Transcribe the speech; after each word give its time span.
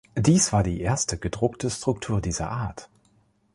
Dies 0.17 0.51
war 0.51 0.63
die 0.63 0.81
erste 0.81 1.19
gedruckte 1.19 1.69
Struktur 1.69 2.21
dieser 2.21 2.49
Art. 2.49 2.89